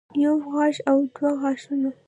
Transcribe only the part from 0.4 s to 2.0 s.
غاښ او دوه غاښونه